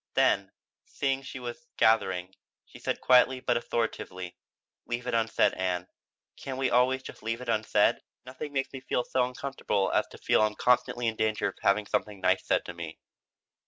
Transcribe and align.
Then, 0.15 0.51
seeing 0.87 1.19
what 1.19 1.41
was 1.43 1.67
gathering, 1.77 2.33
she 2.65 2.79
said 2.79 3.01
quietly 3.01 3.39
but 3.39 3.55
authoritatively: 3.55 4.35
"Leave 4.87 5.05
it 5.05 5.13
unsaid, 5.13 5.53
Ann. 5.53 5.87
Can't 6.37 6.57
we 6.57 6.71
always 6.71 7.03
just 7.03 7.21
leave 7.21 7.39
it 7.39 7.47
unsaid? 7.49 8.01
Nothing 8.25 8.51
makes 8.51 8.73
me 8.73 8.81
so 8.91 9.23
uncomfortable 9.23 9.91
as 9.91 10.07
to 10.07 10.17
feel 10.17 10.41
I'm 10.41 10.55
constantly 10.55 11.05
in 11.07 11.17
danger 11.17 11.49
of 11.49 11.59
having 11.61 11.85
something 11.85 12.19
nice 12.19 12.43
said 12.43 12.65
to 12.65 12.73
me." 12.73 12.97